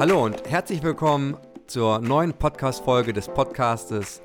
Hallo 0.00 0.24
und 0.24 0.48
herzlich 0.48 0.82
willkommen 0.82 1.36
zur 1.66 1.98
neuen 1.98 2.32
Podcast-Folge 2.32 3.12
des 3.12 3.28
Podcastes 3.28 4.22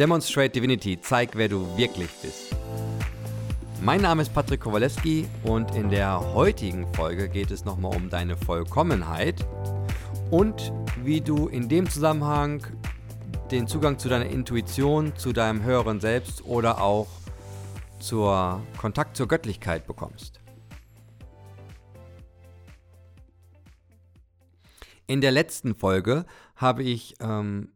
Demonstrate 0.00 0.50
Divinity. 0.50 1.00
Zeig, 1.00 1.36
wer 1.36 1.48
du 1.48 1.64
wirklich 1.76 2.10
bist. 2.22 2.56
Mein 3.80 4.00
Name 4.00 4.22
ist 4.22 4.34
Patrick 4.34 4.62
Kowaleski 4.62 5.28
und 5.44 5.72
in 5.76 5.90
der 5.90 6.34
heutigen 6.34 6.92
Folge 6.92 7.28
geht 7.28 7.52
es 7.52 7.64
nochmal 7.64 7.94
um 7.94 8.10
deine 8.10 8.36
Vollkommenheit 8.36 9.46
und 10.32 10.72
wie 11.04 11.20
du 11.20 11.46
in 11.46 11.68
dem 11.68 11.88
Zusammenhang 11.88 12.66
den 13.52 13.68
Zugang 13.68 14.00
zu 14.00 14.08
deiner 14.08 14.26
Intuition, 14.26 15.14
zu 15.14 15.32
deinem 15.32 15.62
höheren 15.62 16.00
Selbst 16.00 16.44
oder 16.44 16.82
auch 16.82 17.06
zur 18.00 18.60
Kontakt 18.76 19.16
zur 19.16 19.28
Göttlichkeit 19.28 19.86
bekommst. 19.86 20.35
In 25.06 25.20
der 25.20 25.30
letzten 25.30 25.74
Folge 25.74 26.26
habe 26.56 26.82
ich 26.82 27.14
ähm, 27.20 27.72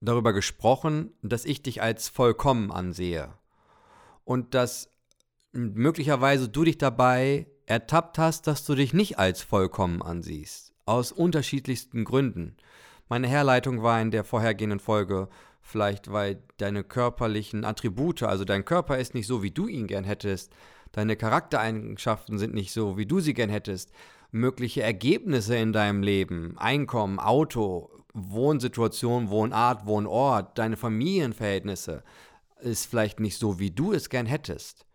darüber 0.00 0.32
gesprochen, 0.32 1.12
dass 1.22 1.44
ich 1.44 1.62
dich 1.62 1.82
als 1.82 2.08
vollkommen 2.08 2.70
ansehe 2.70 3.32
und 4.24 4.54
dass 4.54 4.90
möglicherweise 5.52 6.48
du 6.48 6.64
dich 6.64 6.78
dabei 6.78 7.46
ertappt 7.66 8.18
hast, 8.18 8.46
dass 8.46 8.64
du 8.64 8.74
dich 8.74 8.92
nicht 8.92 9.18
als 9.18 9.42
vollkommen 9.42 10.02
ansiehst, 10.02 10.74
aus 10.84 11.12
unterschiedlichsten 11.12 12.04
Gründen. 12.04 12.56
Meine 13.08 13.28
Herleitung 13.28 13.82
war 13.82 14.00
in 14.00 14.10
der 14.10 14.24
vorhergehenden 14.24 14.80
Folge 14.80 15.28
vielleicht, 15.62 16.12
weil 16.12 16.42
deine 16.58 16.84
körperlichen 16.84 17.64
Attribute, 17.64 18.22
also 18.22 18.44
dein 18.44 18.64
Körper 18.64 18.98
ist 18.98 19.14
nicht 19.14 19.26
so, 19.26 19.42
wie 19.42 19.50
du 19.50 19.66
ihn 19.66 19.86
gern 19.86 20.04
hättest, 20.04 20.52
deine 20.92 21.16
Charaktereigenschaften 21.16 22.38
sind 22.38 22.54
nicht 22.54 22.72
so, 22.72 22.96
wie 22.96 23.06
du 23.06 23.20
sie 23.20 23.34
gern 23.34 23.50
hättest, 23.50 23.92
mögliche 24.30 24.82
Ergebnisse 24.82 25.56
in 25.56 25.72
deinem 25.72 26.02
Leben, 26.02 26.56
Einkommen, 26.58 27.18
Auto, 27.18 27.90
Wohnsituation, 28.12 29.30
Wohnart, 29.30 29.86
Wohnort, 29.86 30.58
deine 30.58 30.76
Familienverhältnisse 30.76 32.02
ist 32.60 32.86
vielleicht 32.86 33.20
nicht 33.20 33.38
so, 33.38 33.58
wie 33.58 33.70
du 33.70 33.92
es 33.92 34.08
gern 34.08 34.26
hättest. 34.26 34.86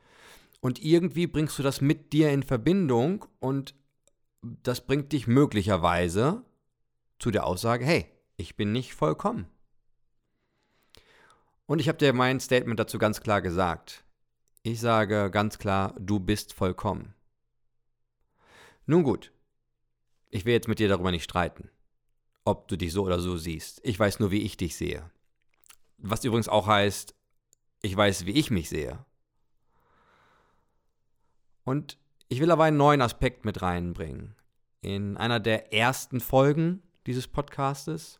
Und 0.59 0.83
irgendwie 0.83 1.27
bringst 1.27 1.57
du 1.59 1.63
das 1.63 1.81
mit 1.81 2.13
dir 2.13 2.31
in 2.31 2.43
Verbindung 2.43 3.25
und 3.39 3.75
das 4.41 4.85
bringt 4.85 5.11
dich 5.11 5.27
möglicherweise 5.27 6.43
zu 7.19 7.31
der 7.31 7.45
Aussage, 7.45 7.85
hey, 7.85 8.05
ich 8.35 8.55
bin 8.55 8.71
nicht 8.71 8.93
vollkommen. 8.93 9.47
Und 11.65 11.79
ich 11.79 11.87
habe 11.87 11.97
dir 11.97 12.13
mein 12.13 12.39
Statement 12.39 12.79
dazu 12.79 12.97
ganz 12.97 13.21
klar 13.21 13.41
gesagt. 13.41 14.03
Ich 14.63 14.79
sage 14.79 15.29
ganz 15.31 15.57
klar, 15.57 15.95
du 15.99 16.19
bist 16.19 16.53
vollkommen. 16.53 17.13
Nun 18.85 19.03
gut, 19.03 19.31
ich 20.29 20.45
will 20.45 20.53
jetzt 20.53 20.67
mit 20.67 20.79
dir 20.79 20.89
darüber 20.89 21.11
nicht 21.11 21.23
streiten, 21.23 21.69
ob 22.43 22.67
du 22.67 22.75
dich 22.75 22.91
so 22.91 23.03
oder 23.03 23.19
so 23.19 23.37
siehst. 23.37 23.79
Ich 23.83 23.97
weiß 23.97 24.19
nur, 24.19 24.31
wie 24.31 24.41
ich 24.41 24.57
dich 24.57 24.75
sehe. 24.75 25.09
Was 25.97 26.25
übrigens 26.25 26.49
auch 26.49 26.67
heißt, 26.67 27.15
ich 27.81 27.95
weiß, 27.95 28.25
wie 28.25 28.31
ich 28.31 28.51
mich 28.51 28.69
sehe. 28.69 29.05
Und 31.63 31.97
ich 32.27 32.39
will 32.39 32.51
aber 32.51 32.65
einen 32.65 32.77
neuen 32.77 33.01
Aspekt 33.01 33.45
mit 33.45 33.61
reinbringen. 33.61 34.35
In 34.81 35.15
einer 35.17 35.39
der 35.39 35.71
ersten 35.73 36.19
Folgen 36.19 36.81
dieses 37.05 37.27
Podcastes 37.27 38.19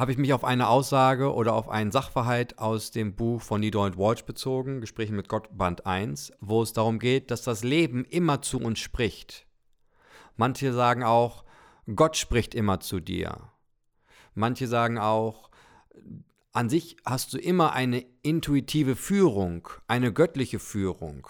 habe 0.00 0.12
ich 0.12 0.18
mich 0.18 0.32
auf 0.32 0.44
eine 0.44 0.68
Aussage 0.68 1.34
oder 1.34 1.52
auf 1.52 1.68
einen 1.68 1.92
Sachverhalt 1.92 2.58
aus 2.58 2.90
dem 2.90 3.14
Buch 3.14 3.42
von 3.42 3.60
Nido 3.60 3.84
und 3.84 3.98
Walsh 3.98 4.24
bezogen, 4.24 4.80
Gespräche 4.80 5.12
mit 5.12 5.28
Gott, 5.28 5.50
Band 5.52 5.84
1, 5.84 6.32
wo 6.40 6.62
es 6.62 6.72
darum 6.72 6.98
geht, 6.98 7.30
dass 7.30 7.42
das 7.42 7.62
Leben 7.64 8.06
immer 8.06 8.40
zu 8.40 8.58
uns 8.58 8.78
spricht. 8.78 9.46
Manche 10.38 10.72
sagen 10.72 11.02
auch, 11.02 11.44
Gott 11.94 12.16
spricht 12.16 12.54
immer 12.54 12.80
zu 12.80 12.98
dir. 12.98 13.50
Manche 14.34 14.68
sagen 14.68 14.96
auch, 14.96 15.50
an 16.52 16.70
sich 16.70 16.96
hast 17.04 17.34
du 17.34 17.38
immer 17.38 17.74
eine 17.74 18.02
intuitive 18.22 18.96
Führung, 18.96 19.68
eine 19.86 20.14
göttliche 20.14 20.60
Führung 20.60 21.28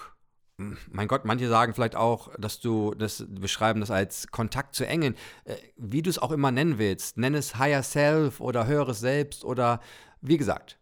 mein 0.91 1.09
Gott, 1.09 1.25
manche 1.25 1.49
sagen 1.49 1.75
vielleicht 1.75 1.97
auch, 1.97 2.31
dass 2.39 2.61
du 2.61 2.95
das 2.95 3.25
beschreiben 3.29 3.81
das 3.81 3.91
als 3.91 4.29
Kontakt 4.29 4.75
zu 4.75 4.87
Engeln, 4.87 5.15
äh, 5.45 5.57
wie 5.77 6.03
du 6.03 6.11
es 6.11 6.19
auch 6.19 6.31
immer 6.31 6.51
nennen 6.51 6.79
willst. 6.79 7.17
Nenn 7.17 7.35
es 7.35 7.57
Higher 7.59 7.83
Self 7.83 8.41
oder 8.41 8.67
höheres 8.67 9.01
Selbst 9.01 9.45
oder 9.45 9.81
wie 10.21 10.37
gesagt, 10.37 10.79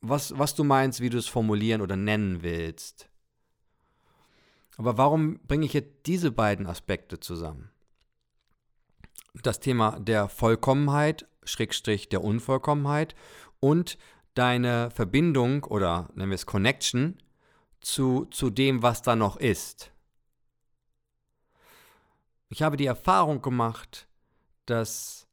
was, 0.00 0.38
was 0.38 0.54
du 0.54 0.64
meinst, 0.64 1.00
wie 1.00 1.10
du 1.10 1.18
es 1.18 1.26
formulieren 1.26 1.80
oder 1.80 1.96
nennen 1.96 2.42
willst. 2.42 3.08
Aber 4.76 4.96
warum 4.96 5.40
bringe 5.46 5.66
ich 5.66 5.72
jetzt 5.72 6.06
diese 6.06 6.30
beiden 6.30 6.66
Aspekte 6.66 7.20
zusammen? 7.20 7.70
Das 9.42 9.60
Thema 9.60 9.98
der 10.00 10.28
Vollkommenheit, 10.28 11.26
Schrägstrich 11.44 12.08
der 12.08 12.24
Unvollkommenheit 12.24 13.14
und 13.60 13.98
deine 14.34 14.90
Verbindung 14.90 15.64
oder 15.64 16.08
nennen 16.14 16.30
wir 16.30 16.34
es 16.34 16.46
Connection 16.46 17.18
zu, 17.80 18.26
zu 18.26 18.50
dem, 18.50 18.82
was 18.82 19.02
da 19.02 19.16
noch 19.16 19.36
ist. 19.36 19.92
Ich 22.48 22.62
habe 22.62 22.76
die 22.76 22.86
Erfahrung 22.86 23.42
gemacht, 23.42 24.08
dass, 24.66 25.28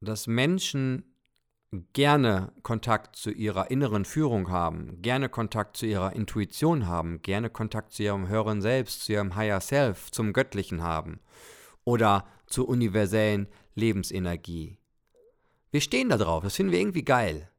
dass 0.00 0.26
Menschen 0.26 1.04
gerne 1.92 2.52
Kontakt 2.62 3.16
zu 3.16 3.30
ihrer 3.30 3.70
inneren 3.70 4.04
Führung 4.04 4.50
haben, 4.50 5.02
gerne 5.02 5.28
Kontakt 5.28 5.76
zu 5.76 5.86
ihrer 5.86 6.14
Intuition 6.14 6.86
haben, 6.86 7.22
gerne 7.22 7.50
Kontakt 7.50 7.92
zu 7.92 8.02
ihrem 8.02 8.28
höheren 8.28 8.62
Selbst, 8.62 9.04
zu 9.04 9.12
ihrem 9.12 9.34
Higher 9.36 9.60
Self, 9.60 10.10
zum 10.10 10.32
Göttlichen 10.32 10.82
haben 10.82 11.20
oder 11.84 12.26
zur 12.46 12.68
universellen 12.68 13.48
Lebensenergie. 13.74 14.78
Wir 15.70 15.80
stehen 15.80 16.08
da 16.08 16.16
drauf, 16.16 16.44
das 16.44 16.56
finden 16.56 16.72
wir 16.72 16.78
irgendwie 16.78 17.04
geil, 17.04 17.50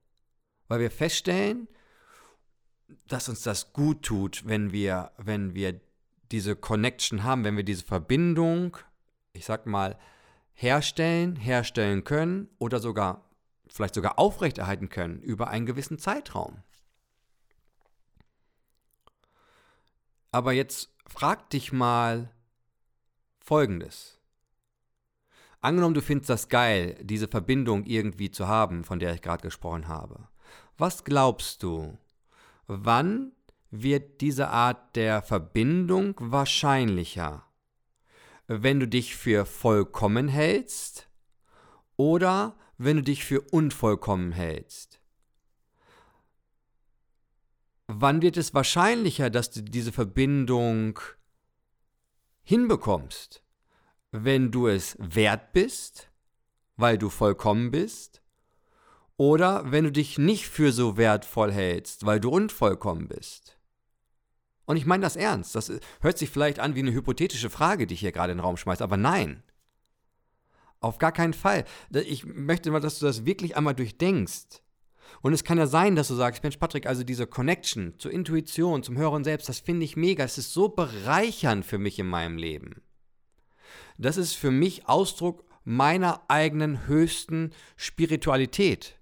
weil 0.68 0.80
wir 0.80 0.92
feststellen, 0.92 1.68
dass 3.08 3.30
uns 3.30 3.44
das 3.44 3.74
gut 3.74 4.04
tut, 4.04 4.46
wenn 4.46 4.72
wir, 4.72 5.12
wenn 5.18 5.54
wir 5.54 5.80
diese 6.32 6.56
Connection 6.56 7.24
haben, 7.24 7.44
wenn 7.44 7.58
wir 7.58 7.64
diese 7.64 7.86
Verbindung, 7.86 8.78
ich 9.34 9.46
sag 9.46 9.66
mal, 9.66 9.98
herstellen, 10.54 11.36
herstellen 11.36 12.04
können 12.04 12.50
oder 12.60 12.80
sogar 12.80 13.24
vielleicht 13.68 13.96
sogar 13.96 14.18
aufrechterhalten 14.18 14.90
können 14.90 15.22
über 15.22 15.50
einen 15.50 15.66
gewissen 15.66 16.00
Zeitraum. 16.00 16.64
Aber 20.32 20.52
jetzt 20.52 20.94
frag 21.08 21.50
dich 21.50 21.72
mal 21.72 22.32
Folgendes. 23.40 24.20
Angenommen, 25.62 25.96
du 25.96 26.02
findest 26.02 26.30
das 26.30 26.50
geil, 26.50 26.98
diese 27.02 27.28
Verbindung 27.28 27.86
irgendwie 27.86 28.30
zu 28.30 28.48
haben, 28.48 28.84
von 28.84 29.00
der 29.00 29.14
ich 29.14 29.22
gerade 29.22 29.42
gesprochen 29.42 29.88
habe. 29.88 30.28
Was 30.78 31.04
glaubst 31.04 31.64
du, 31.64 31.98
Wann 32.68 33.32
wird 33.72 34.20
diese 34.20 34.50
Art 34.50 34.98
der 34.98 35.22
Verbindung 35.22 36.16
wahrscheinlicher? 36.20 37.46
Wenn 38.48 38.82
du 38.82 38.88
dich 38.88 39.16
für 39.16 39.46
vollkommen 39.46 40.28
hältst 40.28 41.10
oder 41.96 42.58
wenn 42.78 42.98
du 42.98 43.04
dich 43.04 43.24
für 43.24 43.40
unvollkommen 43.40 44.34
hältst? 44.34 45.00
Wann 47.88 48.22
wird 48.22 48.36
es 48.36 48.54
wahrscheinlicher, 48.54 49.30
dass 49.30 49.50
du 49.50 49.64
diese 49.64 49.94
Verbindung 49.94 51.00
hinbekommst? 52.44 53.44
Wenn 54.12 54.52
du 54.52 54.68
es 54.68 54.98
wert 55.00 55.54
bist, 55.54 56.12
weil 56.76 56.98
du 56.98 57.10
vollkommen 57.10 57.72
bist? 57.72 58.22
Oder 59.18 59.72
wenn 59.72 59.84
du 59.84 59.92
dich 59.92 60.20
nicht 60.20 60.48
für 60.48 60.72
so 60.72 60.96
wertvoll 60.96 61.52
hältst, 61.52 62.06
weil 62.06 62.20
du 62.20 62.30
unvollkommen 62.30 63.08
bist. 63.08 63.58
Und 64.66 64.78
ich 64.78 64.86
meine 64.86 65.02
das 65.02 65.16
ernst. 65.16 65.56
Das 65.56 65.72
hört 66.02 66.18
sich 66.18 66.30
vielleicht 66.30 66.60
an 66.60 66.76
wie 66.76 66.80
eine 66.80 66.94
hypothetische 66.94 67.50
Frage, 67.50 67.88
die 67.88 67.96
ich 67.96 68.02
hier 68.02 68.12
gerade 68.12 68.32
in 68.32 68.38
den 68.38 68.46
Raum 68.46 68.58
schmeiße, 68.58 68.84
aber 68.84 68.98
nein. 68.98 69.44
Auf 70.80 71.00
gar 71.00 71.12
keinen 71.12 71.34
Fall. 71.34 71.66
Ich 71.92 72.26
möchte 72.26 72.70
mal, 72.70 72.80
dass 72.80 73.00
du 73.00 73.06
das 73.06 73.26
wirklich 73.26 73.58
einmal 73.58 73.74
durchdenkst. 73.74 74.62
Und 75.22 75.34
es 75.34 75.44
kann 75.44 75.58
ja 75.58 75.66
sein, 75.66 75.96
dass 75.96 76.10
du 76.10 76.16
sagst, 76.16 76.44
Mensch, 76.44 76.58
Patrick, 76.58 76.86
also 76.86 77.04
diese 77.04 77.26
Connection 77.26 77.96
zur 77.98 78.12
Intuition, 78.12 78.84
zum 78.84 78.98
höheren 78.98 79.24
Selbst, 79.24 79.50
das 79.50 79.60
finde 79.60 79.86
ich 79.86 79.96
mega. 79.96 80.24
Es 80.24 80.38
ist 80.38 80.54
so 80.54 80.70
bereichernd 80.70 81.66
für 81.66 81.80
mich 81.80 81.98
in 81.98 82.08
meinem 82.08 82.38
Leben. 82.38 82.82
Das 83.98 84.18
ist 84.18 84.34
für 84.34 84.52
mich 84.52 84.88
Ausdruck 84.88 85.46
meiner 85.64 86.22
eigenen 86.28 86.88
höchsten 86.88 87.52
Spiritualität. 87.78 88.97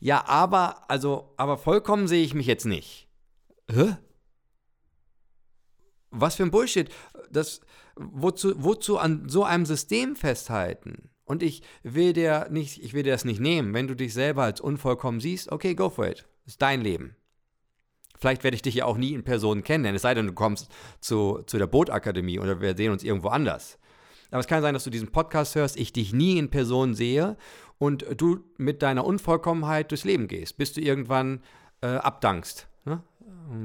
Ja, 0.00 0.26
aber, 0.26 0.90
also, 0.90 1.34
aber 1.36 1.58
vollkommen 1.58 2.08
sehe 2.08 2.24
ich 2.24 2.34
mich 2.34 2.46
jetzt 2.46 2.66
nicht. 2.66 3.08
Hä? 3.70 3.96
Was 6.10 6.36
für 6.36 6.42
ein 6.42 6.50
Bullshit. 6.50 6.88
Das, 7.30 7.60
wozu, 7.96 8.54
wozu 8.62 8.98
an 8.98 9.28
so 9.28 9.44
einem 9.44 9.66
System 9.66 10.16
festhalten? 10.16 11.10
Und 11.24 11.42
ich 11.42 11.62
will 11.82 12.14
dir 12.14 12.48
nicht, 12.50 12.82
ich 12.82 12.94
will 12.94 13.02
dir 13.02 13.12
das 13.12 13.26
nicht 13.26 13.40
nehmen. 13.40 13.74
Wenn 13.74 13.86
du 13.86 13.94
dich 13.94 14.14
selber 14.14 14.44
als 14.44 14.60
unvollkommen 14.60 15.20
siehst, 15.20 15.52
okay, 15.52 15.74
go 15.74 15.90
for 15.90 16.08
it. 16.08 16.26
Ist 16.46 16.62
dein 16.62 16.80
Leben. 16.80 17.16
Vielleicht 18.18 18.42
werde 18.42 18.54
ich 18.54 18.62
dich 18.62 18.76
ja 18.76 18.84
auch 18.86 18.96
nie 18.96 19.12
in 19.12 19.22
Person 19.22 19.62
kennenlernen, 19.62 19.96
es 19.96 20.02
sei 20.02 20.14
denn, 20.14 20.26
du 20.26 20.32
kommst 20.32 20.68
zu, 21.00 21.42
zu 21.46 21.56
der 21.56 21.68
Bootakademie 21.68 22.40
oder 22.40 22.60
wir 22.60 22.76
sehen 22.76 22.90
uns 22.90 23.04
irgendwo 23.04 23.28
anders. 23.28 23.78
Aber 24.30 24.40
es 24.40 24.46
kann 24.46 24.60
sein, 24.60 24.74
dass 24.74 24.84
du 24.84 24.90
diesen 24.90 25.12
Podcast 25.12 25.54
hörst, 25.54 25.76
ich 25.76 25.92
dich 25.92 26.12
nie 26.12 26.36
in 26.36 26.50
Person 26.50 26.94
sehe 26.94 27.36
und 27.78 28.04
du 28.16 28.44
mit 28.56 28.82
deiner 28.82 29.04
Unvollkommenheit 29.04 29.90
durchs 29.90 30.04
Leben 30.04 30.28
gehst, 30.28 30.56
bis 30.56 30.72
du 30.72 30.80
irgendwann 30.80 31.42
äh, 31.80 31.86
abdankst. 31.86 32.68
Ne? 32.84 33.02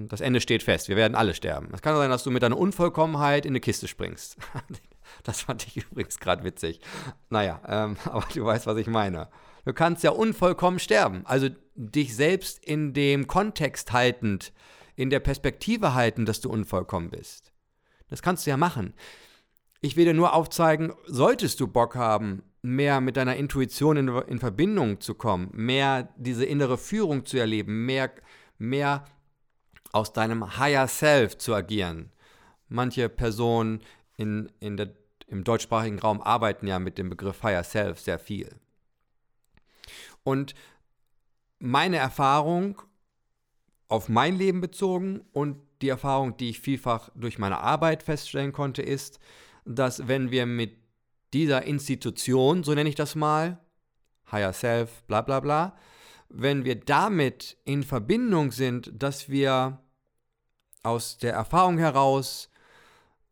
Das 0.07 0.21
Ende 0.21 0.39
steht 0.39 0.63
fest, 0.63 0.87
wir 0.87 0.95
werden 0.95 1.15
alle 1.15 1.33
sterben. 1.33 1.69
Es 1.73 1.81
kann 1.81 1.95
sein, 1.95 2.09
dass 2.09 2.23
du 2.23 2.31
mit 2.31 2.43
deiner 2.43 2.57
Unvollkommenheit 2.57 3.45
in 3.45 3.51
eine 3.51 3.59
Kiste 3.59 3.87
springst. 3.87 4.37
das 5.23 5.41
fand 5.41 5.67
ich 5.67 5.77
übrigens 5.77 6.19
gerade 6.19 6.43
witzig. 6.43 6.79
Naja, 7.29 7.61
ähm, 7.67 7.97
aber 8.05 8.25
du 8.33 8.45
weißt, 8.45 8.67
was 8.67 8.77
ich 8.77 8.87
meine. 8.87 9.29
Du 9.65 9.73
kannst 9.73 10.03
ja 10.03 10.11
unvollkommen 10.11 10.79
sterben. 10.79 11.25
Also 11.25 11.49
dich 11.75 12.15
selbst 12.15 12.63
in 12.63 12.93
dem 12.93 13.27
Kontext 13.27 13.93
haltend, 13.93 14.53
in 14.95 15.09
der 15.09 15.19
Perspektive 15.19 15.93
halten, 15.93 16.25
dass 16.25 16.41
du 16.41 16.49
unvollkommen 16.49 17.09
bist. 17.09 17.51
Das 18.09 18.21
kannst 18.21 18.45
du 18.45 18.51
ja 18.51 18.57
machen. 18.57 18.93
Ich 19.81 19.95
will 19.97 20.05
dir 20.05 20.13
nur 20.13 20.33
aufzeigen, 20.33 20.93
solltest 21.07 21.59
du 21.59 21.67
Bock 21.67 21.95
haben, 21.95 22.43
mehr 22.63 23.01
mit 23.01 23.17
deiner 23.17 23.35
Intuition 23.35 23.97
in, 23.97 24.07
in 24.07 24.39
Verbindung 24.39 25.01
zu 25.01 25.13
kommen, 25.13 25.49
mehr 25.53 26.09
diese 26.17 26.45
innere 26.45 26.77
Führung 26.77 27.25
zu 27.25 27.37
erleben, 27.37 27.85
mehr, 27.85 28.11
mehr 28.57 29.05
aus 29.91 30.13
deinem 30.13 30.57
Higher 30.57 30.87
Self 30.87 31.37
zu 31.37 31.53
agieren. 31.53 32.11
Manche 32.69 33.09
Personen 33.09 33.81
in, 34.17 34.51
in 34.59 34.77
der, 34.77 34.95
im 35.27 35.43
deutschsprachigen 35.43 35.99
Raum 35.99 36.21
arbeiten 36.21 36.65
ja 36.65 36.79
mit 36.79 36.97
dem 36.97 37.09
Begriff 37.09 37.43
Higher 37.43 37.65
Self 37.65 37.99
sehr 37.99 38.17
viel. 38.17 38.49
Und 40.23 40.55
meine 41.59 41.97
Erfahrung 41.97 42.81
auf 43.89 44.07
mein 44.07 44.37
Leben 44.37 44.61
bezogen 44.61 45.21
und 45.33 45.57
die 45.81 45.89
Erfahrung, 45.89 46.37
die 46.37 46.49
ich 46.49 46.61
vielfach 46.61 47.09
durch 47.13 47.37
meine 47.37 47.59
Arbeit 47.59 48.03
feststellen 48.03 48.53
konnte, 48.53 48.81
ist, 48.81 49.19
dass 49.65 50.07
wenn 50.07 50.31
wir 50.31 50.45
mit 50.45 50.82
dieser 51.33 51.63
Institution, 51.63 52.63
so 52.63 52.73
nenne 52.73 52.89
ich 52.89 52.95
das 52.95 53.15
mal, 53.15 53.59
Higher 54.31 54.53
Self, 54.53 55.03
bla 55.03 55.21
bla 55.21 55.39
bla, 55.39 55.75
wenn 56.29 56.65
wir 56.65 56.75
damit 56.75 57.57
in 57.65 57.83
Verbindung 57.83 58.51
sind, 58.51 58.91
dass 58.93 59.29
wir 59.29 59.79
aus 60.81 61.17
der 61.17 61.33
Erfahrung 61.33 61.77
heraus 61.77 62.49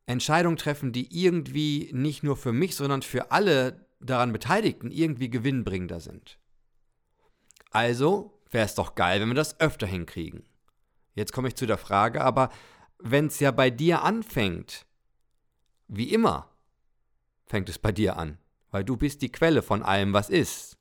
Entscheidungen 0.06 0.58
treffen, 0.58 0.92
die 0.92 1.24
irgendwie 1.24 1.90
nicht 1.94 2.24
nur 2.24 2.38
für 2.38 2.54
mich, 2.54 2.76
sondern 2.76 3.02
für 3.02 3.32
alle 3.32 3.86
daran 4.00 4.32
Beteiligten 4.34 4.92
irgendwie 4.92 5.30
gewinnbringender 5.30 6.00
sind. 6.00 6.38
Also 7.72 8.40
wäre 8.50 8.66
es 8.66 8.76
doch 8.76 8.96
geil, 8.96 9.22
wenn 9.22 9.30
wir 9.30 9.36
das 9.36 9.60
öfter 9.60 9.88
hinkriegen. 9.88 10.44
Jetzt 11.16 11.34
komme 11.34 11.48
ich 11.48 11.56
zu 11.56 11.66
der 11.66 11.78
Frage, 11.78 12.22
aber 12.22 12.50
wenn 13.00 13.28
es 13.28 13.40
ja 13.40 13.52
bei 13.52 13.70
dir 13.70 14.04
anfängt, 14.04 14.86
wie 15.88 16.14
immer, 16.14 16.51
fängt 17.52 17.70
es 17.70 17.78
bei 17.78 17.92
dir 17.92 18.18
an, 18.18 18.38
weil 18.72 18.84
du 18.84 18.98
bist 18.98 19.22
die 19.22 19.32
Quelle 19.32 19.62
von 19.62 19.84
allem, 19.84 20.14
was 20.14 20.30
ist. 20.30 20.78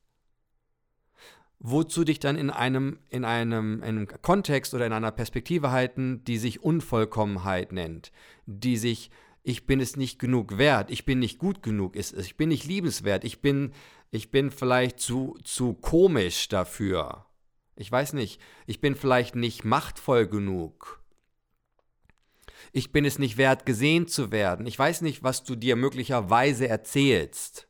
Wozu 1.58 2.04
dich 2.04 2.20
dann 2.20 2.36
in 2.36 2.48
einem, 2.48 3.00
in 3.10 3.26
einem, 3.26 3.82
in 3.82 3.84
einem 3.84 4.08
Kontext 4.22 4.72
oder 4.72 4.86
in 4.86 4.94
einer 4.94 5.10
Perspektive 5.10 5.72
halten, 5.72 6.24
die 6.24 6.38
sich 6.38 6.62
Unvollkommenheit 6.62 7.72
nennt, 7.72 8.12
die 8.46 8.78
sich 8.78 9.10
ich 9.42 9.66
bin 9.66 9.80
es 9.80 9.96
nicht 9.96 10.18
genug 10.18 10.58
wert, 10.58 10.90
ich 10.90 11.04
bin 11.04 11.18
nicht 11.18 11.38
gut 11.38 11.62
genug, 11.62 11.96
ich 11.96 12.36
bin 12.36 12.50
nicht 12.50 12.66
liebenswert, 12.66 13.24
ich 13.24 13.40
bin, 13.40 13.72
ich 14.10 14.30
bin 14.30 14.50
vielleicht 14.50 15.00
zu, 15.00 15.38
zu 15.44 15.74
komisch 15.74 16.48
dafür. 16.48 17.26
Ich 17.74 17.90
weiß 17.90 18.12
nicht, 18.12 18.40
ich 18.66 18.80
bin 18.80 18.94
vielleicht 18.94 19.34
nicht 19.34 19.64
machtvoll 19.64 20.26
genug 20.26 20.99
ich 22.72 22.92
bin 22.92 23.04
es 23.04 23.18
nicht 23.18 23.36
wert, 23.36 23.66
gesehen 23.66 24.06
zu 24.06 24.30
werden. 24.30 24.66
Ich 24.66 24.78
weiß 24.78 25.00
nicht, 25.02 25.22
was 25.22 25.44
du 25.44 25.56
dir 25.56 25.76
möglicherweise 25.76 26.68
erzählst. 26.68 27.66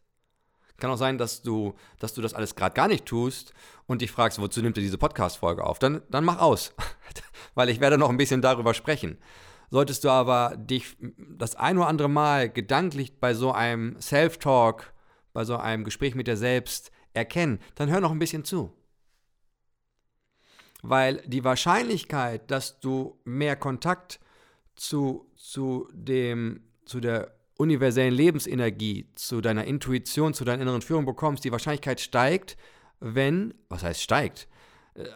Kann 0.78 0.90
auch 0.90 0.96
sein, 0.96 1.18
dass 1.18 1.42
du, 1.42 1.74
dass 1.98 2.14
du 2.14 2.22
das 2.22 2.34
alles 2.34 2.54
gerade 2.54 2.74
gar 2.74 2.88
nicht 2.88 3.06
tust 3.06 3.52
und 3.86 4.02
dich 4.02 4.10
fragst, 4.10 4.40
wozu 4.40 4.62
nimmt 4.62 4.76
ihr 4.78 4.82
diese 4.82 4.98
Podcast-Folge 4.98 5.64
auf? 5.64 5.78
Dann, 5.78 6.02
dann 6.10 6.24
mach 6.24 6.38
aus, 6.38 6.74
weil 7.54 7.68
ich 7.68 7.80
werde 7.80 7.98
noch 7.98 8.08
ein 8.08 8.16
bisschen 8.16 8.42
darüber 8.42 8.74
sprechen. 8.74 9.18
Solltest 9.70 10.04
du 10.04 10.10
aber 10.10 10.56
dich 10.56 10.96
das 11.16 11.54
ein 11.54 11.76
oder 11.76 11.86
andere 11.86 12.08
Mal 12.08 12.50
gedanklich 12.50 13.20
bei 13.20 13.34
so 13.34 13.52
einem 13.52 14.00
Self-Talk, 14.00 14.92
bei 15.32 15.44
so 15.44 15.56
einem 15.56 15.84
Gespräch 15.84 16.14
mit 16.14 16.26
dir 16.26 16.36
selbst 16.36 16.90
erkennen, 17.12 17.60
dann 17.76 17.90
hör 17.90 18.00
noch 18.00 18.10
ein 18.10 18.18
bisschen 18.18 18.44
zu. 18.44 18.72
Weil 20.82 21.22
die 21.26 21.44
Wahrscheinlichkeit, 21.44 22.50
dass 22.50 22.80
du 22.80 23.20
mehr 23.24 23.54
Kontakt 23.54 24.18
zu, 24.80 25.30
zu, 25.36 25.90
dem, 25.92 26.62
zu 26.86 27.00
der 27.00 27.36
universellen 27.58 28.14
Lebensenergie, 28.14 29.10
zu 29.14 29.42
deiner 29.42 29.66
Intuition, 29.66 30.32
zu 30.32 30.46
deiner 30.46 30.62
inneren 30.62 30.80
Führung 30.80 31.04
bekommst, 31.04 31.44
die 31.44 31.52
Wahrscheinlichkeit 31.52 32.00
steigt, 32.00 32.56
wenn, 32.98 33.52
was 33.68 33.82
heißt 33.82 34.00
steigt? 34.00 34.48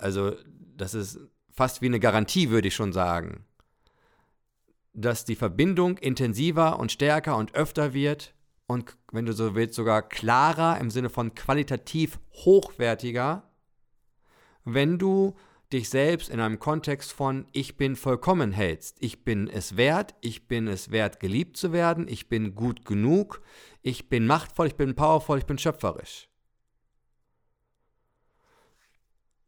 Also, 0.00 0.32
das 0.76 0.92
ist 0.92 1.18
fast 1.50 1.80
wie 1.80 1.86
eine 1.86 1.98
Garantie, 1.98 2.50
würde 2.50 2.68
ich 2.68 2.74
schon 2.74 2.92
sagen, 2.92 3.46
dass 4.92 5.24
die 5.24 5.34
Verbindung 5.34 5.96
intensiver 5.96 6.78
und 6.78 6.92
stärker 6.92 7.38
und 7.38 7.54
öfter 7.54 7.94
wird 7.94 8.34
und, 8.66 8.98
wenn 9.12 9.24
du 9.24 9.32
so 9.32 9.54
willst, 9.54 9.76
sogar 9.76 10.02
klarer 10.06 10.78
im 10.78 10.90
Sinne 10.90 11.08
von 11.08 11.34
qualitativ 11.34 12.20
hochwertiger, 12.34 13.48
wenn 14.66 14.98
du 14.98 15.34
dich 15.74 15.90
selbst 15.90 16.30
in 16.30 16.40
einem 16.40 16.58
Kontext 16.58 17.12
von 17.12 17.46
ich 17.52 17.76
bin 17.76 17.96
vollkommen 17.96 18.52
hältst. 18.52 18.96
Ich 19.00 19.24
bin 19.24 19.48
es 19.48 19.76
wert, 19.76 20.14
ich 20.20 20.46
bin 20.46 20.68
es 20.68 20.90
wert, 20.90 21.20
geliebt 21.20 21.56
zu 21.56 21.72
werden, 21.72 22.06
ich 22.08 22.28
bin 22.28 22.54
gut 22.54 22.84
genug, 22.84 23.42
ich 23.82 24.08
bin 24.08 24.26
machtvoll, 24.26 24.68
ich 24.68 24.76
bin 24.76 24.94
powervoll, 24.94 25.38
ich 25.38 25.46
bin 25.46 25.58
schöpferisch. 25.58 26.28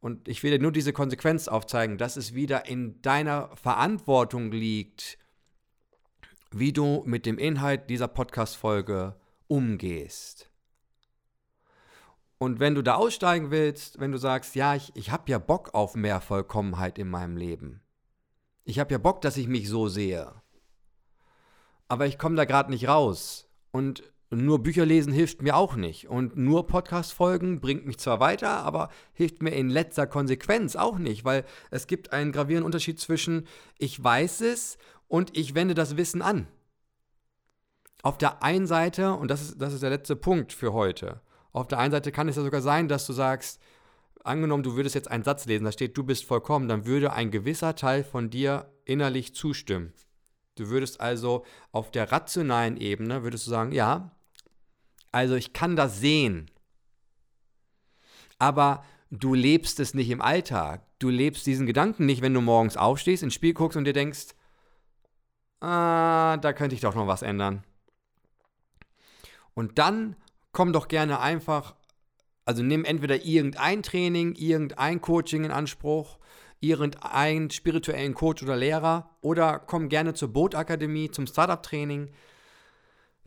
Und 0.00 0.28
ich 0.28 0.42
will 0.42 0.50
dir 0.50 0.58
nur 0.58 0.72
diese 0.72 0.92
Konsequenz 0.92 1.48
aufzeigen, 1.48 1.96
dass 1.96 2.16
es 2.16 2.34
wieder 2.34 2.66
in 2.66 3.00
deiner 3.02 3.56
Verantwortung 3.56 4.52
liegt, 4.52 5.18
wie 6.50 6.72
du 6.72 7.02
mit 7.06 7.24
dem 7.24 7.38
Inhalt 7.38 7.88
dieser 7.88 8.08
Podcast-Folge 8.08 9.16
umgehst. 9.46 10.50
Und 12.38 12.60
wenn 12.60 12.74
du 12.74 12.82
da 12.82 12.96
aussteigen 12.96 13.50
willst, 13.50 13.98
wenn 13.98 14.12
du 14.12 14.18
sagst, 14.18 14.54
ja, 14.54 14.74
ich, 14.74 14.92
ich 14.94 15.10
habe 15.10 15.30
ja 15.30 15.38
Bock 15.38 15.74
auf 15.74 15.94
mehr 15.94 16.20
Vollkommenheit 16.20 16.98
in 16.98 17.08
meinem 17.08 17.36
Leben. 17.36 17.80
Ich 18.64 18.78
habe 18.78 18.92
ja 18.92 18.98
Bock, 18.98 19.20
dass 19.22 19.36
ich 19.36 19.48
mich 19.48 19.68
so 19.68 19.88
sehe. 19.88 20.32
Aber 21.88 22.06
ich 22.06 22.18
komme 22.18 22.36
da 22.36 22.44
gerade 22.44 22.70
nicht 22.70 22.88
raus. 22.88 23.48
Und 23.70 24.02
nur 24.30 24.62
Bücher 24.62 24.84
lesen 24.84 25.12
hilft 25.12 25.40
mir 25.40 25.56
auch 25.56 25.76
nicht. 25.76 26.08
Und 26.08 26.36
nur 26.36 26.66
Podcast-Folgen 26.66 27.60
bringt 27.60 27.86
mich 27.86 27.98
zwar 27.98 28.20
weiter, 28.20 28.50
aber 28.64 28.90
hilft 29.12 29.40
mir 29.40 29.50
in 29.50 29.70
letzter 29.70 30.06
Konsequenz 30.06 30.76
auch 30.76 30.98
nicht, 30.98 31.24
weil 31.24 31.44
es 31.70 31.86
gibt 31.86 32.12
einen 32.12 32.32
gravierenden 32.32 32.66
Unterschied 32.66 32.98
zwischen 32.98 33.46
ich 33.78 34.02
weiß 34.02 34.40
es 34.42 34.78
und 35.08 35.36
ich 35.36 35.54
wende 35.54 35.74
das 35.74 35.96
Wissen 35.96 36.22
an. 36.22 36.48
Auf 38.02 38.18
der 38.18 38.42
einen 38.42 38.66
Seite, 38.66 39.14
und 39.14 39.30
das 39.30 39.42
ist, 39.42 39.62
das 39.62 39.72
ist 39.72 39.82
der 39.82 39.90
letzte 39.90 40.16
Punkt 40.16 40.52
für 40.52 40.72
heute, 40.72 41.20
auf 41.56 41.68
der 41.68 41.78
einen 41.78 41.90
Seite 41.90 42.12
kann 42.12 42.28
es 42.28 42.36
ja 42.36 42.42
sogar 42.42 42.60
sein, 42.60 42.86
dass 42.86 43.06
du 43.06 43.14
sagst, 43.14 43.60
angenommen, 44.22 44.62
du 44.62 44.76
würdest 44.76 44.94
jetzt 44.94 45.10
einen 45.10 45.24
Satz 45.24 45.46
lesen, 45.46 45.64
da 45.64 45.72
steht, 45.72 45.96
du 45.96 46.04
bist 46.04 46.24
vollkommen, 46.24 46.68
dann 46.68 46.84
würde 46.84 47.14
ein 47.14 47.30
gewisser 47.30 47.74
Teil 47.74 48.04
von 48.04 48.28
dir 48.28 48.70
innerlich 48.84 49.34
zustimmen. 49.34 49.94
Du 50.56 50.68
würdest 50.68 51.00
also 51.00 51.46
auf 51.72 51.90
der 51.90 52.12
rationalen 52.12 52.76
Ebene, 52.76 53.22
würdest 53.22 53.46
du 53.46 53.50
sagen, 53.50 53.72
ja, 53.72 54.14
also 55.12 55.34
ich 55.34 55.54
kann 55.54 55.76
das 55.76 55.98
sehen, 55.98 56.50
aber 58.38 58.84
du 59.10 59.32
lebst 59.32 59.80
es 59.80 59.94
nicht 59.94 60.10
im 60.10 60.20
Alltag. 60.20 60.82
Du 60.98 61.08
lebst 61.08 61.46
diesen 61.46 61.66
Gedanken 61.66 62.04
nicht, 62.04 62.20
wenn 62.20 62.34
du 62.34 62.42
morgens 62.42 62.76
aufstehst, 62.76 63.22
ins 63.22 63.34
Spiel 63.34 63.54
guckst 63.54 63.78
und 63.78 63.84
dir 63.84 63.94
denkst, 63.94 64.34
ah, 65.60 66.36
da 66.36 66.52
könnte 66.52 66.74
ich 66.74 66.82
doch 66.82 66.94
noch 66.94 67.06
was 67.06 67.22
ändern. 67.22 67.64
Und 69.54 69.78
dann 69.78 70.16
komm 70.56 70.72
doch 70.72 70.88
gerne 70.88 71.20
einfach, 71.20 71.74
also 72.46 72.62
nimm 72.62 72.86
entweder 72.86 73.26
irgendein 73.26 73.82
Training, 73.82 74.34
irgendein 74.36 75.02
Coaching 75.02 75.44
in 75.44 75.50
Anspruch, 75.50 76.18
irgendeinen 76.60 77.50
spirituellen 77.50 78.14
Coach 78.14 78.42
oder 78.42 78.56
Lehrer 78.56 79.10
oder 79.20 79.58
komm 79.58 79.90
gerne 79.90 80.14
zur 80.14 80.32
Bootakademie, 80.32 81.10
zum 81.10 81.26
Startup-Training. 81.26 82.10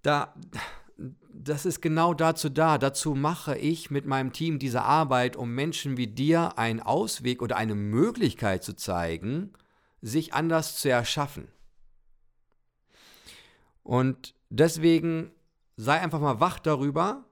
Da, 0.02 0.34
das 1.32 1.68
ist 1.68 1.82
genau 1.82 2.16
dazu 2.16 2.50
da. 2.50 2.80
Dazu 2.80 3.14
mache 3.14 3.56
ich 3.56 3.92
mit 3.92 4.08
meinem 4.08 4.34
Team 4.34 4.58
diese 4.58 4.82
Arbeit, 4.82 5.36
um 5.36 5.54
Menschen 5.54 5.98
wie 5.98 6.08
dir 6.08 6.58
einen 6.58 6.80
Ausweg 6.80 7.44
oder 7.44 7.58
eine 7.58 7.76
Möglichkeit 7.76 8.64
zu 8.64 8.76
zeigen, 8.76 9.54
sich 10.02 10.34
anders 10.34 10.78
zu 10.78 10.90
erschaffen. 10.90 11.48
Und 13.84 14.34
deswegen 14.50 15.32
sei 15.82 16.02
einfach 16.02 16.20
mal 16.20 16.42
wach 16.42 16.60
darüber, 16.60 17.24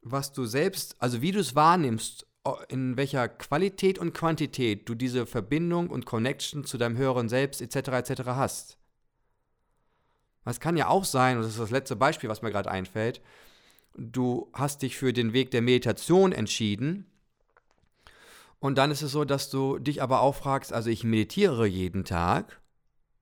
was 0.00 0.32
du 0.32 0.46
selbst, 0.46 0.96
also 1.00 1.20
wie 1.20 1.32
du 1.32 1.40
es 1.40 1.54
wahrnimmst, 1.54 2.26
in 2.68 2.96
welcher 2.96 3.28
Qualität 3.28 3.98
und 3.98 4.14
Quantität 4.14 4.88
du 4.88 4.94
diese 4.94 5.26
Verbindung 5.26 5.90
und 5.90 6.06
Connection 6.06 6.64
zu 6.64 6.78
deinem 6.78 6.96
höheren 6.96 7.28
Selbst 7.28 7.60
etc. 7.60 7.88
etc. 7.88 8.22
hast. 8.28 8.78
Es 10.46 10.60
kann 10.60 10.78
ja 10.78 10.88
auch 10.88 11.04
sein, 11.04 11.36
und 11.36 11.42
das 11.42 11.52
ist 11.52 11.60
das 11.60 11.70
letzte 11.70 11.94
Beispiel, 11.94 12.30
was 12.30 12.40
mir 12.40 12.50
gerade 12.50 12.70
einfällt, 12.70 13.20
du 13.94 14.48
hast 14.54 14.80
dich 14.80 14.96
für 14.96 15.12
den 15.12 15.34
Weg 15.34 15.50
der 15.50 15.60
Meditation 15.60 16.32
entschieden 16.32 17.04
und 18.60 18.78
dann 18.78 18.90
ist 18.90 19.02
es 19.02 19.12
so, 19.12 19.26
dass 19.26 19.50
du 19.50 19.78
dich 19.78 20.00
aber 20.00 20.22
auch 20.22 20.36
fragst, 20.36 20.72
also 20.72 20.88
ich 20.88 21.04
meditiere 21.04 21.66
jeden 21.66 22.06
Tag, 22.06 22.62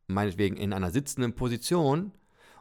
meinetwegen 0.06 0.56
in 0.56 0.72
einer 0.72 0.92
sitzenden 0.92 1.34
Position 1.34 2.12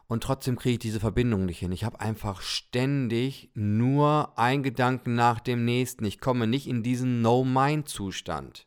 und 0.08 0.22
trotzdem 0.22 0.56
kriege 0.56 0.74
ich 0.74 0.78
diese 0.78 1.00
Verbindung 1.00 1.44
nicht 1.44 1.58
hin. 1.58 1.70
Ich 1.70 1.84
habe 1.84 2.00
einfach 2.00 2.40
ständig 2.40 3.50
nur 3.54 4.38
einen 4.38 4.62
Gedanken 4.62 5.14
nach 5.14 5.38
dem 5.38 5.66
nächsten. 5.66 6.06
Ich 6.06 6.18
komme 6.18 6.46
nicht 6.46 6.66
in 6.66 6.82
diesen 6.82 7.20
No-Mind-Zustand. 7.20 8.66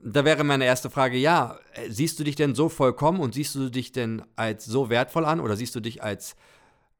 Da 0.00 0.24
wäre 0.24 0.44
meine 0.44 0.64
erste 0.64 0.88
Frage, 0.88 1.16
ja, 1.16 1.58
siehst 1.88 2.20
du 2.20 2.24
dich 2.24 2.36
denn 2.36 2.54
so 2.54 2.68
vollkommen 2.68 3.18
und 3.18 3.34
siehst 3.34 3.56
du 3.56 3.68
dich 3.68 3.90
denn 3.90 4.22
als 4.36 4.64
so 4.64 4.88
wertvoll 4.88 5.24
an 5.24 5.40
oder 5.40 5.56
siehst 5.56 5.74
du 5.74 5.80
dich 5.80 6.00
als, 6.00 6.36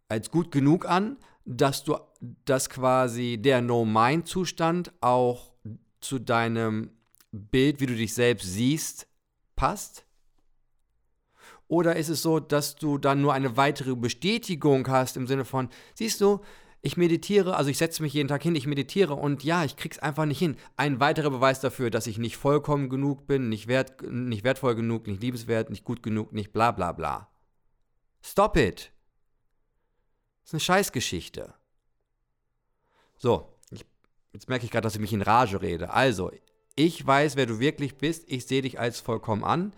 als 0.08 0.32
gut 0.32 0.50
genug 0.50 0.86
an, 0.86 1.18
dass 1.44 1.84
du, 1.84 1.96
dass 2.44 2.68
quasi 2.68 3.38
der 3.40 3.60
No-Mind-Zustand 3.60 4.92
auch 5.00 5.52
zu 6.00 6.18
deinem 6.18 6.90
Bild, 7.30 7.80
wie 7.80 7.86
du 7.86 7.94
dich 7.94 8.12
selbst 8.12 8.52
siehst, 8.52 9.06
passt? 9.54 10.07
Oder 11.68 11.96
ist 11.96 12.08
es 12.08 12.22
so, 12.22 12.40
dass 12.40 12.76
du 12.76 12.96
dann 12.98 13.20
nur 13.20 13.34
eine 13.34 13.56
weitere 13.56 13.94
Bestätigung 13.94 14.88
hast 14.88 15.16
im 15.16 15.26
Sinne 15.26 15.44
von, 15.44 15.68
siehst 15.94 16.20
du, 16.20 16.40
ich 16.80 16.96
meditiere, 16.96 17.56
also 17.56 17.70
ich 17.70 17.78
setze 17.78 18.02
mich 18.02 18.14
jeden 18.14 18.28
Tag 18.28 18.42
hin, 18.42 18.54
ich 18.54 18.66
meditiere 18.66 19.14
und 19.14 19.42
ja, 19.44 19.64
ich 19.64 19.76
krieg's 19.76 19.98
einfach 19.98 20.24
nicht 20.24 20.38
hin. 20.38 20.56
Ein 20.76 21.00
weiterer 21.00 21.30
Beweis 21.30 21.60
dafür, 21.60 21.90
dass 21.90 22.06
ich 22.06 22.18
nicht 22.18 22.36
vollkommen 22.36 22.88
genug 22.88 23.26
bin, 23.26 23.48
nicht, 23.48 23.66
wert, 23.66 24.00
nicht 24.02 24.44
wertvoll 24.44 24.76
genug, 24.76 25.06
nicht 25.06 25.20
liebenswert, 25.20 25.70
nicht 25.70 25.84
gut 25.84 26.02
genug, 26.02 26.32
nicht 26.32 26.52
bla 26.52 26.70
bla 26.70 26.92
bla. 26.92 27.28
Stop 28.22 28.56
it! 28.56 28.92
Das 30.42 30.50
ist 30.50 30.54
eine 30.54 30.60
Scheißgeschichte. 30.60 31.54
So, 33.16 33.52
ich, 33.70 33.84
jetzt 34.32 34.48
merke 34.48 34.64
ich 34.64 34.70
gerade, 34.70 34.84
dass 34.84 34.94
ich 34.94 35.00
mich 35.00 35.12
in 35.12 35.22
Rage 35.22 35.60
rede. 35.60 35.92
Also, 35.92 36.30
ich 36.76 37.04
weiß, 37.04 37.34
wer 37.34 37.46
du 37.46 37.58
wirklich 37.58 37.98
bist, 37.98 38.24
ich 38.28 38.46
sehe 38.46 38.62
dich 38.62 38.78
als 38.78 39.00
vollkommen 39.00 39.44
an. 39.44 39.74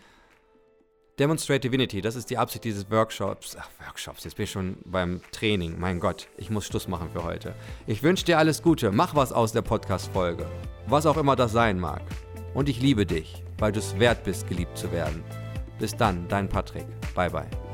Demonstrate 1.21 1.61
Divinity, 1.61 2.01
das 2.01 2.17
ist 2.17 2.31
die 2.31 2.39
Absicht 2.39 2.65
dieses 2.65 2.91
Workshops. 2.91 3.55
Ach, 3.61 3.69
Workshops, 3.87 4.25
jetzt 4.25 4.37
bin 4.39 4.45
ich 4.45 4.51
schon 4.51 4.79
beim 4.87 5.21
Training. 5.33 5.79
Mein 5.79 6.01
Gott, 6.01 6.29
ich 6.39 6.49
muss 6.49 6.65
Schluss 6.67 6.89
machen 6.89 7.11
für 7.13 7.23
heute. 7.23 7.55
Ich 7.87 8.03
wünsche 8.03 8.25
dir 8.25 8.39
alles 8.39 8.63
Gute. 8.63 8.91
Mach 8.91 9.15
was 9.15 9.31
aus 9.31 9.53
der 9.53 9.61
Podcast-Folge. 9.61 10.47
Was 10.87 11.05
auch 11.05 11.19
immer 11.19 11.37
das 11.37 11.53
sein 11.53 11.79
mag. 11.79 12.01
Und 12.55 12.71
ich 12.71 12.81
liebe 12.81 13.05
dich, 13.05 13.45
weil 13.59 13.71
du 13.71 13.81
es 13.81 13.99
wert 13.99 14.25
bist, 14.25 14.49
geliebt 14.49 14.79
zu 14.79 14.91
werden. 14.93 15.23
Bis 15.79 15.95
dann, 15.95 16.27
dein 16.29 16.49
Patrick. 16.49 16.87
Bye, 17.15 17.29
bye. 17.29 17.70